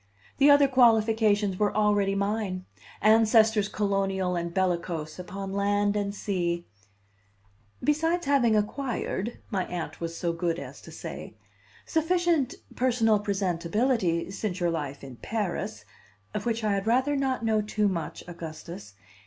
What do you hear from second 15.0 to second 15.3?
in